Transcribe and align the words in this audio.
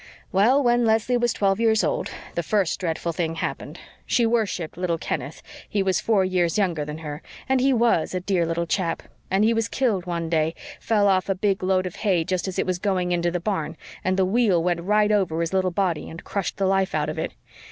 "Well, 0.31 0.63
when 0.63 0.83
Leslie 0.83 1.15
was 1.17 1.31
twelve 1.31 1.59
years 1.59 1.83
old, 1.83 2.09
the 2.33 2.41
first 2.41 2.79
dreadful 2.79 3.13
thing 3.13 3.35
happened. 3.35 3.79
She 4.07 4.25
worshipped 4.25 4.75
little 4.75 4.97
Kenneth 4.97 5.43
he 5.69 5.83
was 5.83 6.01
four 6.01 6.25
years 6.25 6.57
younger 6.57 6.83
than 6.83 6.97
her, 6.97 7.21
and 7.47 7.61
he 7.61 7.71
WAS 7.71 8.15
a 8.15 8.19
dear 8.19 8.43
little 8.47 8.65
chap. 8.65 9.03
And 9.29 9.43
he 9.43 9.53
was 9.53 9.67
killed 9.67 10.07
one 10.07 10.27
day 10.27 10.55
fell 10.79 11.07
off 11.07 11.29
a 11.29 11.35
big 11.35 11.61
load 11.61 11.85
of 11.85 11.97
hay 11.97 12.23
just 12.23 12.47
as 12.47 12.57
it 12.57 12.65
was 12.65 12.79
going 12.79 13.11
into 13.11 13.29
the 13.29 13.39
barn, 13.39 13.77
and 14.03 14.17
the 14.17 14.25
wheel 14.25 14.63
went 14.63 14.81
right 14.81 15.11
over 15.11 15.39
his 15.39 15.53
little 15.53 15.69
body 15.69 16.09
and 16.09 16.23
crushed 16.23 16.57
the 16.57 16.65
life 16.65 16.95
out 16.95 17.07
of 17.09 17.19
it. 17.19 17.33